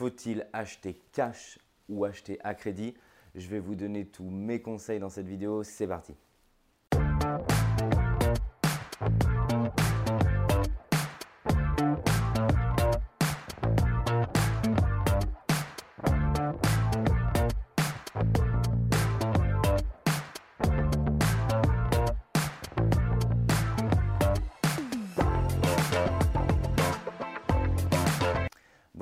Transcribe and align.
Faut-il 0.00 0.46
acheter 0.54 0.98
cash 1.12 1.58
ou 1.90 2.06
acheter 2.06 2.38
à 2.42 2.54
crédit? 2.54 2.94
Je 3.34 3.46
vais 3.48 3.58
vous 3.58 3.74
donner 3.74 4.06
tous 4.06 4.30
mes 4.30 4.62
conseils 4.62 4.98
dans 4.98 5.10
cette 5.10 5.26
vidéo. 5.26 5.62
C'est 5.62 5.86
parti. 5.86 6.14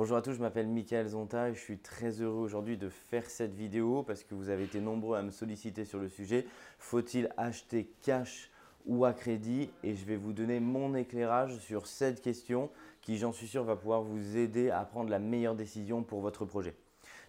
Bonjour 0.09 0.17
à 0.17 0.23
tous, 0.23 0.33
je 0.33 0.41
m'appelle 0.41 0.69
Michael 0.69 1.07
Zonta 1.09 1.51
et 1.51 1.55
je 1.55 1.61
suis 1.61 1.77
très 1.77 2.23
heureux 2.23 2.41
aujourd'hui 2.41 2.79
de 2.79 2.89
faire 2.89 3.29
cette 3.29 3.53
vidéo 3.53 4.03
parce 4.03 4.25
que 4.25 4.35
vous 4.35 4.49
avez 4.49 4.65
été 4.65 4.81
nombreux 4.81 5.19
à 5.19 5.23
me 5.23 5.31
solliciter 5.31 5.85
sur 5.85 5.99
le 5.99 6.09
sujet. 6.09 6.47
Faut-il 6.79 7.29
acheter 7.37 7.93
cash 8.01 8.51
ou 8.87 9.05
à 9.05 9.13
crédit? 9.13 9.69
Et 9.85 9.95
je 9.95 10.07
vais 10.07 10.17
vous 10.17 10.33
donner 10.33 10.61
mon 10.61 10.95
éclairage 10.95 11.59
sur 11.59 11.87
cette 11.87 12.23
question 12.23 12.71
qui, 13.03 13.19
j'en 13.19 13.33
suis 13.33 13.47
sûr, 13.47 13.65
va 13.65 13.77
pouvoir 13.77 14.01
vous 14.01 14.39
aider 14.39 14.71
à 14.71 14.83
prendre 14.87 15.11
la 15.11 15.19
meilleure 15.19 15.55
décision 15.55 16.03
pour 16.03 16.23
votre 16.23 16.47
projet. 16.47 16.75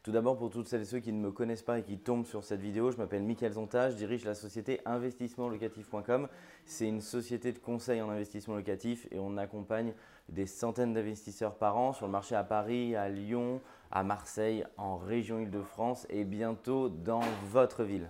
Tout 0.03 0.11
d'abord, 0.11 0.37
pour 0.37 0.49
toutes 0.49 0.67
celles 0.67 0.81
et 0.81 0.85
ceux 0.85 0.99
qui 0.99 1.11
ne 1.11 1.19
me 1.19 1.31
connaissent 1.31 1.61
pas 1.61 1.79
et 1.79 1.83
qui 1.83 1.97
tombent 1.97 2.25
sur 2.25 2.45
cette 2.45 2.61
vidéo, 2.61 2.89
je 2.91 2.97
m'appelle 2.97 3.21
Mickaël 3.21 3.53
Zonta, 3.53 3.89
je 3.89 3.95
dirige 3.95 4.23
la 4.23 4.33
société 4.33 4.79
investissementlocatif.com. 4.85 6.29
C'est 6.65 6.87
une 6.87 7.01
société 7.01 7.51
de 7.51 7.59
conseil 7.59 8.01
en 8.01 8.09
investissement 8.09 8.55
locatif 8.55 9.07
et 9.11 9.19
on 9.19 9.35
accompagne 9.35 9.93
des 10.29 10.45
centaines 10.45 10.93
d'investisseurs 10.93 11.55
par 11.55 11.77
an 11.77 11.91
sur 11.91 12.05
le 12.05 12.11
marché 12.13 12.35
à 12.35 12.45
Paris, 12.45 12.95
à 12.95 13.09
Lyon, 13.09 13.59
à 13.91 14.03
Marseille, 14.03 14.63
en 14.77 14.97
région 14.97 15.39
Île-de-France 15.39 16.07
et 16.09 16.23
bientôt 16.23 16.87
dans 16.87 17.23
votre 17.51 17.83
ville. 17.83 18.09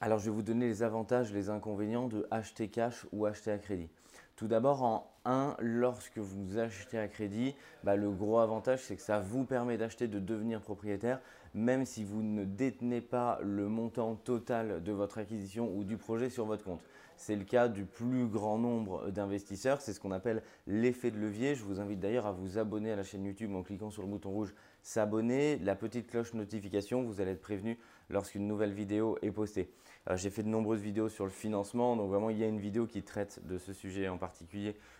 Alors, 0.00 0.18
je 0.18 0.26
vais 0.26 0.30
vous 0.30 0.42
donner 0.42 0.66
les 0.66 0.82
avantages, 0.82 1.32
les 1.32 1.50
inconvénients 1.50 2.08
de 2.08 2.26
acheter 2.30 2.68
cash 2.68 3.06
ou 3.12 3.26
acheter 3.26 3.50
à 3.50 3.58
crédit. 3.58 3.88
Tout 4.36 4.48
d'abord, 4.48 4.82
en 4.82 5.10
1, 5.24 5.56
lorsque 5.60 6.18
vous 6.18 6.58
achetez 6.58 6.98
à 6.98 7.08
crédit, 7.08 7.54
bah, 7.84 7.96
le 7.96 8.10
gros 8.10 8.38
avantage, 8.38 8.80
c'est 8.82 8.96
que 8.96 9.02
ça 9.02 9.18
vous 9.18 9.44
permet 9.44 9.78
d'acheter, 9.78 10.08
de 10.08 10.18
devenir 10.18 10.60
propriétaire, 10.60 11.20
même 11.54 11.86
si 11.86 12.04
vous 12.04 12.22
ne 12.22 12.44
détenez 12.44 13.00
pas 13.00 13.38
le 13.42 13.66
montant 13.68 14.14
total 14.14 14.82
de 14.82 14.92
votre 14.92 15.16
acquisition 15.16 15.74
ou 15.74 15.84
du 15.84 15.96
projet 15.96 16.28
sur 16.28 16.44
votre 16.44 16.64
compte. 16.64 16.82
C'est 17.16 17.34
le 17.34 17.44
cas 17.44 17.68
du 17.68 17.86
plus 17.86 18.26
grand 18.26 18.58
nombre 18.58 19.10
d'investisseurs. 19.10 19.80
C'est 19.80 19.94
ce 19.94 20.00
qu'on 20.00 20.12
appelle 20.12 20.42
l'effet 20.66 21.10
de 21.10 21.18
levier. 21.18 21.54
Je 21.54 21.64
vous 21.64 21.80
invite 21.80 21.98
d'ailleurs 21.98 22.26
à 22.26 22.32
vous 22.32 22.58
abonner 22.58 22.92
à 22.92 22.96
la 22.96 23.04
chaîne 23.04 23.24
YouTube 23.24 23.54
en 23.54 23.62
cliquant 23.62 23.90
sur 23.90 24.02
le 24.02 24.08
bouton 24.08 24.30
rouge 24.30 24.54
s'abonner, 24.82 25.58
la 25.58 25.74
petite 25.74 26.08
cloche 26.08 26.34
notification. 26.34 27.02
Vous 27.02 27.22
allez 27.22 27.30
être 27.30 27.40
prévenu 27.40 27.78
lorsqu'une 28.10 28.46
nouvelle 28.46 28.72
vidéo 28.72 29.16
est 29.22 29.30
postée. 29.30 29.70
J'ai 30.14 30.30
fait 30.30 30.44
de 30.44 30.48
nombreuses 30.48 30.82
vidéos 30.82 31.08
sur 31.08 31.24
le 31.24 31.30
financement. 31.30 31.96
Donc 31.96 32.10
vraiment, 32.10 32.30
il 32.30 32.38
y 32.38 32.44
a 32.44 32.46
une 32.46 32.60
vidéo 32.60 32.86
qui 32.86 33.02
traite 33.02 33.40
de 33.46 33.58
ce 33.58 33.72
sujet 33.72 34.08
en 34.08 34.18
particulier, 34.18 34.25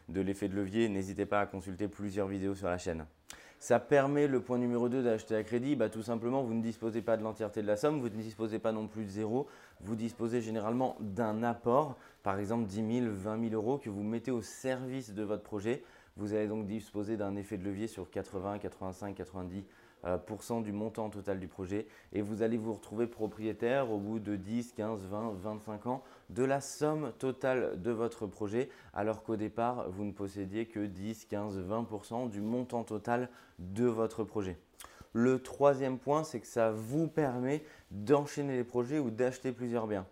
de 0.09 0.21
l'effet 0.21 0.49
de 0.49 0.55
levier. 0.55 0.89
N'hésitez 0.89 1.27
pas 1.27 1.41
à 1.41 1.47
consulter 1.47 1.89
plusieurs 1.89 2.29
vidéos 2.29 2.55
sur 2.55 2.69
la 2.69 2.79
chaîne. 2.79 3.07
Ça 3.59 3.81
permet 3.81 4.27
le 4.27 4.41
point 4.41 4.59
numéro 4.59 4.89
2 4.89 5.03
d'acheter 5.03 5.35
à 5.35 5.43
crédit. 5.43 5.77
Bah, 5.77 5.89
tout 5.89 6.03
simplement, 6.03 6.43
vous 6.43 6.55
ne 6.55 6.63
disposez 6.63 7.01
pas 7.03 7.17
de 7.17 7.23
l'entièreté 7.23 7.63
de 7.63 7.67
la 7.67 7.77
somme, 7.77 8.01
vous 8.01 8.09
ne 8.09 8.23
disposez 8.23 8.59
pas 8.59 8.73
non 8.73 8.87
plus 8.87 9.05
de 9.05 9.11
zéro. 9.11 9.47
Vous 9.81 9.97
disposez 9.97 10.41
généralement 10.41 10.97
d'un 11.01 11.43
apport, 11.43 11.97
par 12.23 12.39
exemple 12.39 12.67
10 12.67 13.01
000, 13.01 13.15
20 13.15 13.49
000 13.49 13.55
euros 13.55 13.79
que 13.79 13.89
vous 13.89 14.03
mettez 14.03 14.31
au 14.31 14.43
service 14.43 15.15
de 15.15 15.23
votre 15.23 15.43
projet. 15.43 15.83
Vous 16.17 16.35
allez 16.35 16.49
donc 16.49 16.67
disposer 16.67 17.17
d'un 17.17 17.37
effet 17.37 17.59
de 17.59 17.65
levier 17.65 17.89
sur 17.89 18.11
80, 18.11 18.59
85, 18.59 19.15
90 19.15 19.65
du 20.63 20.73
montant 20.73 21.11
total 21.11 21.41
du 21.41 21.49
projet 21.49 21.87
et 22.13 22.23
vous 22.23 22.43
allez 22.43 22.57
vous 22.57 22.73
retrouver 22.73 23.07
propriétaire 23.07 23.91
au 23.91 23.99
bout 23.99 24.19
de 24.19 24.37
10, 24.37 24.73
15, 24.73 25.07
20, 25.07 25.35
25 25.43 25.87
ans 25.87 26.03
de 26.31 26.45
la 26.45 26.61
somme 26.61 27.13
totale 27.19 27.81
de 27.83 27.91
votre 27.91 28.27
projet 28.27 28.69
alors 28.95 29.23
qu'au 29.23 29.37
départ 29.37 29.91
vous 29.91 30.05
ne 30.05 30.13
possédiez 30.13 30.67
que 30.67 30.87
10, 30.87 31.25
15, 31.25 31.59
20% 31.59 32.31
du 32.31 32.41
montant 32.41 32.85
total 32.85 33.29
de 33.59 33.87
votre 33.87 34.23
projet. 34.23 34.59
Le 35.13 35.39
troisième 35.41 35.99
point, 35.99 36.25
c'est 36.25 36.41
que 36.41 36.47
ça 36.47 36.71
vous 36.71 37.09
permet 37.09 37.65
d'enchaîner 37.91 38.55
les 38.55 38.65
projets 38.65 38.99
ou 38.99 39.11
d'acheter 39.11 39.51
plusieurs 39.51 39.87
biens. 39.87 40.05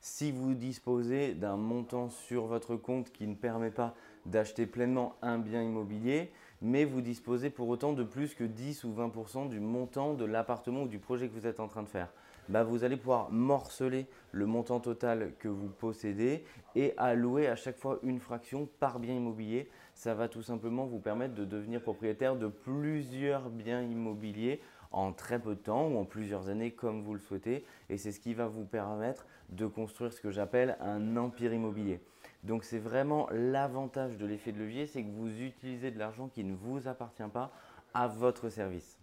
Si 0.00 0.32
vous 0.32 0.54
disposez 0.54 1.34
d'un 1.34 1.56
montant 1.56 2.10
sur 2.10 2.46
votre 2.46 2.74
compte 2.74 3.12
qui 3.12 3.28
ne 3.28 3.36
permet 3.36 3.70
pas 3.70 3.94
d'acheter 4.26 4.66
pleinement 4.66 5.14
un 5.22 5.38
bien 5.38 5.62
immobilier, 5.62 6.32
mais 6.62 6.84
vous 6.84 7.00
disposez 7.00 7.50
pour 7.50 7.68
autant 7.68 7.92
de 7.92 8.04
plus 8.04 8.34
que 8.34 8.44
10 8.44 8.84
ou 8.84 8.92
20% 8.92 9.48
du 9.48 9.60
montant 9.60 10.14
de 10.14 10.24
l'appartement 10.24 10.82
ou 10.82 10.88
du 10.88 10.98
projet 10.98 11.28
que 11.28 11.34
vous 11.34 11.46
êtes 11.46 11.60
en 11.60 11.68
train 11.68 11.82
de 11.82 11.88
faire. 11.88 12.08
Bah, 12.48 12.64
vous 12.64 12.82
allez 12.82 12.96
pouvoir 12.96 13.30
morceler 13.30 14.06
le 14.32 14.46
montant 14.46 14.80
total 14.80 15.32
que 15.38 15.48
vous 15.48 15.68
possédez 15.68 16.44
et 16.74 16.94
allouer 16.96 17.46
à 17.46 17.56
chaque 17.56 17.76
fois 17.76 17.98
une 18.02 18.20
fraction 18.20 18.66
par 18.80 19.00
bien 19.00 19.14
immobilier. 19.14 19.68
Ça 19.94 20.14
va 20.14 20.28
tout 20.28 20.42
simplement 20.42 20.86
vous 20.86 20.98
permettre 20.98 21.34
de 21.34 21.44
devenir 21.44 21.82
propriétaire 21.82 22.36
de 22.36 22.48
plusieurs 22.48 23.50
biens 23.50 23.82
immobiliers 23.82 24.60
en 24.92 25.12
très 25.12 25.38
peu 25.38 25.54
de 25.54 25.60
temps 25.60 25.88
ou 25.88 25.98
en 25.98 26.06
plusieurs 26.06 26.48
années 26.48 26.70
comme 26.70 27.02
vous 27.02 27.12
le 27.12 27.20
souhaitez. 27.20 27.66
Et 27.90 27.98
c'est 27.98 28.12
ce 28.12 28.20
qui 28.20 28.32
va 28.32 28.46
vous 28.46 28.64
permettre 28.64 29.26
de 29.50 29.66
construire 29.66 30.12
ce 30.12 30.20
que 30.22 30.30
j'appelle 30.30 30.78
un 30.80 31.18
empire 31.18 31.52
immobilier. 31.52 32.00
Donc 32.44 32.64
c'est 32.64 32.78
vraiment 32.78 33.28
l'avantage 33.32 34.16
de 34.16 34.26
l'effet 34.26 34.52
de 34.52 34.58
levier, 34.58 34.86
c'est 34.86 35.02
que 35.02 35.10
vous 35.10 35.40
utilisez 35.40 35.90
de 35.90 35.98
l'argent 35.98 36.28
qui 36.28 36.44
ne 36.44 36.54
vous 36.54 36.88
appartient 36.88 37.22
pas 37.32 37.50
à 37.94 38.06
votre 38.06 38.48
service. 38.48 38.98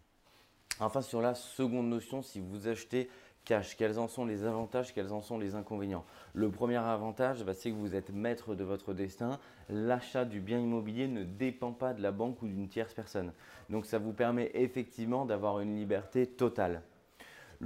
Enfin, 0.80 1.02
sur 1.02 1.22
la 1.22 1.36
seconde 1.36 1.90
notion, 1.90 2.22
si 2.22 2.40
vous 2.40 2.68
achetez 2.68 3.10
cash, 3.46 3.78
quels 3.78 4.00
en 4.00 4.08
sont 4.08 4.26
les 4.26 4.44
avantages, 4.44 4.94
quels 4.94 5.14
en 5.14 5.22
sont 5.22 5.38
les 5.38 5.56
inconvénients? 5.56 6.04
Le 6.34 6.50
premier 6.50 6.78
avantage, 6.78 7.44
bah, 7.46 7.54
c'est 7.54 7.70
que 7.70 7.76
vous 7.76 7.96
êtes 7.96 8.10
maître 8.10 8.56
de 8.56 8.64
votre 8.64 8.94
destin. 8.94 9.40
L'achat 9.70 10.26
du 10.26 10.42
bien 10.42 10.60
immobilier 10.60 11.08
ne 11.08 11.24
dépend 11.24 11.72
pas 11.72 11.94
de 11.94 12.02
la 12.02 12.12
banque 12.12 12.42
ou 12.42 12.48
d'une 12.48 12.68
tierce 12.68 12.94
personne. 12.94 13.32
Donc 13.70 13.86
ça 13.86 14.00
vous 14.00 14.14
permet 14.14 14.52
effectivement 14.54 15.26
d'avoir 15.26 15.60
une 15.60 15.76
liberté 15.76 16.28
totale. 16.28 16.82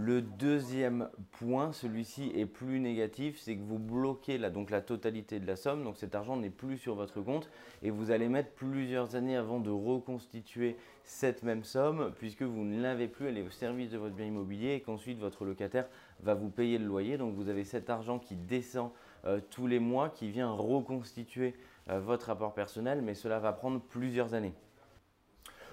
Le 0.01 0.21
deuxième 0.21 1.09
point, 1.31 1.73
celui-ci 1.73 2.31
est 2.33 2.45
plus 2.45 2.79
négatif, 2.79 3.37
c'est 3.37 3.57
que 3.57 3.61
vous 3.61 3.79
bloquez 3.79 4.37
la, 4.37 4.49
donc 4.49 4.69
la 4.69 4.79
totalité 4.79 5.41
de 5.41 5.45
la 5.45 5.57
somme, 5.57 5.83
donc 5.83 5.97
cet 5.97 6.15
argent 6.15 6.37
n'est 6.37 6.49
plus 6.49 6.77
sur 6.77 6.95
votre 6.95 7.19
compte 7.19 7.49
et 7.83 7.89
vous 7.89 8.09
allez 8.09 8.29
mettre 8.29 8.51
plusieurs 8.51 9.17
années 9.17 9.35
avant 9.35 9.59
de 9.59 9.69
reconstituer 9.69 10.77
cette 11.03 11.43
même 11.43 11.65
somme 11.65 12.13
puisque 12.17 12.43
vous 12.43 12.63
ne 12.63 12.81
l'avez 12.81 13.09
plus, 13.09 13.27
elle 13.27 13.39
est 13.39 13.45
au 13.45 13.49
service 13.49 13.89
de 13.89 13.97
votre 13.97 14.15
bien 14.15 14.27
immobilier 14.27 14.75
et 14.75 14.79
qu'ensuite 14.79 15.19
votre 15.19 15.43
locataire 15.43 15.89
va 16.21 16.33
vous 16.33 16.49
payer 16.49 16.77
le 16.77 16.85
loyer. 16.85 17.17
Donc 17.17 17.35
vous 17.35 17.49
avez 17.49 17.65
cet 17.65 17.89
argent 17.89 18.19
qui 18.19 18.37
descend 18.37 18.91
euh, 19.25 19.41
tous 19.49 19.67
les 19.67 19.79
mois, 19.79 20.07
qui 20.07 20.31
vient 20.31 20.49
reconstituer 20.49 21.55
euh, 21.89 21.99
votre 21.99 22.27
rapport 22.27 22.53
personnel, 22.53 23.01
mais 23.01 23.15
cela 23.15 23.39
va 23.39 23.51
prendre 23.51 23.81
plusieurs 23.81 24.33
années. 24.33 24.53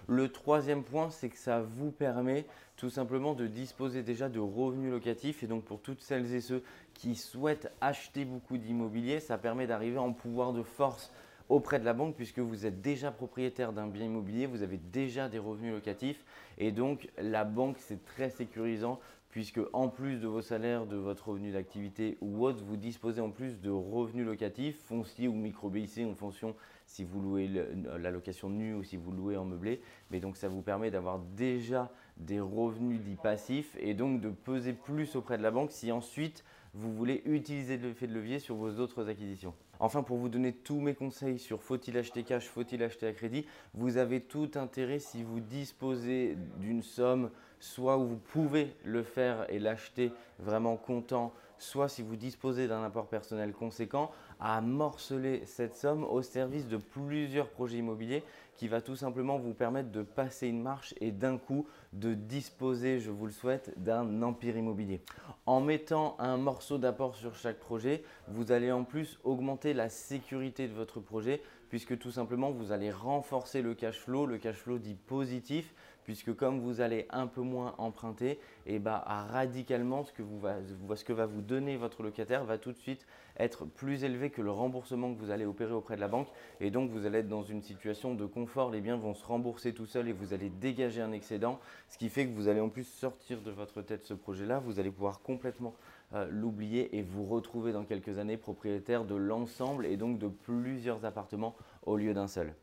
Le 0.09 0.29
troisième 0.29 0.85
point, 0.85 1.11
c'est 1.11 1.29
que 1.29 1.39
ça 1.39 1.61
vous 1.61 1.91
permet 1.91 2.47
tout 2.77 2.91
simplement 2.91 3.35
de 3.35 3.47
disposer 3.47 4.03
déjà 4.03 4.29
de 4.29 4.39
revenus 4.39 4.91
locatifs. 4.91 5.43
Et 5.43 5.47
donc 5.47 5.65
pour 5.65 5.81
toutes 5.81 6.01
celles 6.01 6.33
et 6.35 6.41
ceux 6.41 6.63
qui 6.95 7.17
souhaitent 7.17 7.73
acheter 7.81 8.25
beaucoup 8.25 8.59
d'immobilier, 8.59 9.21
ça 9.21 9.39
permet 9.39 9.67
d'arriver 9.67 9.99
en 9.99 10.13
pouvoir 10.13 10.53
de 10.53 10.63
force 10.63 11.11
auprès 11.49 11.79
de 11.79 11.85
la 11.85 11.93
banque 11.93 12.17
puisque 12.17 12.39
vous 12.39 12.67
êtes 12.67 12.81
déjà 12.81 13.11
propriétaire 13.11 13.73
d'un 13.73 13.87
bien 13.87 14.05
immobilier, 14.05 14.47
vous 14.47 14.63
avez 14.63 14.79
déjà 14.79 15.29
des 15.29 15.39
revenus 15.39 15.73
locatifs 15.73 16.25
et 16.59 16.73
donc 16.73 17.09
la 17.19 17.45
banque 17.45 17.77
c'est 17.79 18.05
très 18.05 18.31
sécurisant 18.31 18.99
puisque 19.37 19.61
en 19.75 19.89
plus 19.89 20.19
de 20.19 20.27
vos 20.27 20.41
salaires, 20.41 20.87
de 20.87 20.97
votre 20.97 21.29
revenu 21.29 21.53
d'activité 21.53 22.17
ou 22.23 22.47
autre, 22.47 22.65
vous 22.65 22.79
disposez 22.79 23.21
en 23.21 23.31
plus 23.31 23.61
de 23.61 23.71
revenus 23.71 24.25
locatifs, 24.25 24.79
fonciers 24.87 25.29
ou 25.29 25.35
micro-BIC 25.35 26.07
en 26.07 26.15
fonction 26.15 26.55
si 26.87 27.05
vous 27.05 27.21
louez 27.21 27.51
la 27.99 28.11
location 28.11 28.49
nue 28.49 28.73
ou 28.73 28.83
si 28.83 28.97
vous 28.97 29.13
louez 29.13 29.37
en 29.37 29.45
meublé. 29.45 29.83
Mais 30.11 30.21
donc 30.21 30.39
ça 30.39 30.49
vous 30.49 30.63
permet 30.63 30.91
d'avoir 30.91 31.19
déjà 31.19 31.91
des 32.17 32.41
revenus 32.41 33.01
dits 33.01 33.17
passifs 33.23 33.77
et 33.79 33.93
donc 33.93 34.23
de 34.23 34.31
peser 34.31 34.73
plus 34.73 35.17
auprès 35.17 35.37
de 35.37 35.43
la 35.43 35.51
banque 35.51 35.71
si 35.71 35.93
ensuite 35.93 36.43
vous 36.79 36.93
voulez 36.93 37.23
utiliser 37.25 37.79
l'effet 37.79 38.07
de 38.07 38.13
levier 38.13 38.39
sur 38.39 38.55
vos 38.55 38.71
autres 38.81 39.09
acquisitions. 39.09 39.55
Enfin, 39.81 40.03
pour 40.03 40.19
vous 40.19 40.29
donner 40.29 40.53
tous 40.53 40.81
mes 40.81 40.95
conseils 40.95 41.39
sur 41.39 41.63
faut-il 41.63 41.97
acheter 41.97 42.23
cash, 42.23 42.47
faut-il 42.47 42.83
acheter 42.83 43.07
à 43.07 43.13
crédit, 43.13 43.47
vous 43.75 43.97
avez 43.97 44.21
tout 44.21 44.51
intérêt 44.55 44.99
si 44.99 45.23
vous 45.23 45.41
disposez 45.41 46.37
d'une 46.59 46.83
somme, 46.83 47.31
soit 47.61 47.97
où 47.97 48.07
vous 48.07 48.17
pouvez 48.17 48.75
le 48.85 49.03
faire 49.03 49.47
et 49.51 49.59
l'acheter 49.59 50.13
vraiment 50.39 50.77
comptant, 50.77 51.33
soit 51.59 51.89
si 51.89 52.03
vous 52.03 52.17
disposez 52.17 52.69
d'un 52.69 52.83
apport 52.85 53.09
personnel 53.09 53.53
conséquent, 53.53 54.11
à 54.39 54.61
morceler 54.61 55.43
cette 55.47 55.77
somme 55.77 56.05
au 56.05 56.21
service 56.21 56.69
de 56.69 56.77
plusieurs 56.77 57.49
projets 57.49 57.79
immobiliers 57.79 58.23
qui 58.57 58.69
va 58.69 58.81
tout 58.81 58.97
simplement 58.97 59.39
vous 59.39 59.55
permettre 59.55 59.91
de 59.91 60.03
passer 60.03 60.49
une 60.49 60.63
marche 60.63 60.95
et 61.01 61.13
d'un 61.13 61.39
coup 61.39 61.67
de 61.93 62.15
disposer, 62.15 62.99
je 63.01 63.11
vous 63.11 63.27
le 63.27 63.33
souhaite, 63.33 63.73
d'un 63.77 64.23
empire 64.23 64.57
immobilier. 64.57 65.03
En 65.47 65.61
mettant 65.61 66.17
un 66.19 66.37
morceau 66.37 66.79
d'apport 66.79 67.17
sur 67.17 67.35
chaque 67.35 67.59
projet, 67.59 68.03
vous 68.29 68.53
allez 68.53 68.73
en 68.73 68.85
plus 68.85 69.19
augmenter 69.25 69.75
la 69.75 69.89
sécurité 69.89 70.69
de 70.69 70.75
votre 70.75 71.01
projet 71.01 71.43
puisque 71.69 71.99
tout 71.99 72.11
simplement 72.11 72.51
vous 72.51 72.73
allez 72.73 72.91
renforcer 72.91 73.63
le 73.63 73.75
cash 73.75 73.99
flow, 73.99 74.27
le 74.27 74.39
cash 74.39 74.57
flow 74.57 74.79
dit 74.79 74.95
positif 74.95 75.75
puisque 76.07 76.33
comme 76.37 76.61
vous 76.61 76.81
allez 76.81 77.07
un 77.11 77.27
peu 77.27 77.41
moins 77.41 77.75
emprunter, 77.79 78.39
et 78.65 78.79
bah, 78.79 79.05
radicalement 79.33 80.05
ce 80.05 80.13
que, 80.13 80.23
que 80.23 81.13
va 81.13 81.27
vous 81.27 81.43
donner 81.43 81.77
votre 81.77 82.05
locataire 82.05 82.45
va 82.45 82.59
tout 82.59 82.71
de 82.71 82.79
suite 82.79 83.05
être 83.39 83.65
plus 83.65 84.05
élevé 84.05 84.31
que 84.31 84.41
le 84.41 84.53
remboursement 84.53 85.13
que 85.13 85.19
vous 85.19 85.33
allez 85.33 85.45
opérer 85.45 85.73
auprès 85.73 85.97
de 85.97 86.01
la 86.01 86.07
banque. 86.07 86.29
Et 86.61 86.71
donc 86.71 86.91
vous 86.91 87.07
allez 87.07 87.19
être 87.19 87.29
dans 87.29 87.43
une 87.43 87.61
situation 87.61 88.15
de 88.15 88.25
confort, 88.25 88.71
les 88.71 88.81
biens 88.81 88.97
vont 88.97 89.15
se 89.15 89.27
rembourser 89.27 89.75
tout 89.75 89.87
seuls 89.87 90.07
et 90.09 90.13
vous 90.13 90.33
allez 90.33 90.49
dégager 90.49 91.03
un 91.03 91.11
excédent, 91.11 91.59
ce 91.89 91.99
qui 91.99 92.09
fait 92.09 92.25
que 92.25 92.35
vous 92.35 92.47
allez 92.47 92.61
en 92.61 92.69
plus 92.69 92.87
sortir 92.87 93.41
de 93.43 93.51
votre 93.51 93.83
tête 93.83 94.05
ce 94.05 94.15
projet-là, 94.15 94.61
vous 94.61 94.79
allez 94.79 94.93
pouvoir 94.93 95.23
complètement 95.23 95.75
euh, 96.15 96.29
l'oublier 96.31 96.97
et 96.97 97.03
vous 97.03 97.25
retrouver 97.25 97.73
dans 97.73 97.85
quelques 97.85 98.19
années 98.19 98.37
propriétaire 98.37 99.05
de 99.05 99.17
l'ensemble 99.17 99.87
et 99.87 99.97
donc 99.97 100.21
de 100.21 100.29
plusieurs 100.29 101.05
appartements 101.05 101.57
au 101.83 101.97
lieu 101.97 102.15
d'un 102.15 102.29
seul. 102.29 102.55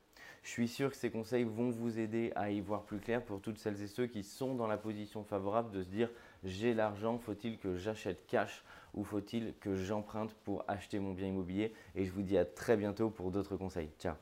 Je 0.44 0.50
suis 0.50 0.68
sûr 0.68 0.92
que 0.92 0.98
ces 0.98 1.10
conseils 1.10 1.46
vont 1.46 1.70
vous 1.70 2.00
aider 2.00 2.34
à 2.36 2.52
y 2.52 2.60
voir 2.60 2.84
plus 2.84 3.00
clair 3.00 3.24
pour 3.24 3.40
toutes 3.40 3.58
celles 3.58 3.82
et 3.82 3.88
ceux 3.88 4.08
qui 4.08 4.24
sont 4.24 4.56
dans 4.56 4.68
la 4.68 4.76
position 4.76 5.24
favorable 5.24 5.72
de 5.72 5.82
se 5.82 5.88
dire 5.88 6.10
j'ai 6.44 6.74
l'argent, 6.74 7.18
faut-il 7.18 7.58
que 7.58 7.78
j'achète 7.78 8.28
cash 8.28 8.62
ou 8.94 9.06
faut-il 9.06 9.54
que 9.62 9.74
j'emprunte 9.76 10.34
pour 10.44 10.66
acheter 10.68 11.00
mon 11.00 11.14
bien 11.14 11.28
immobilier? 11.28 11.74
Et 11.96 12.04
je 12.04 12.12
vous 12.12 12.24
dis 12.24 12.38
à 12.38 12.44
très 12.44 12.76
bientôt 12.76 13.10
pour 13.10 13.32
d'autres 13.32 13.56
conseils. 13.56 13.90
Ciao 13.98 14.16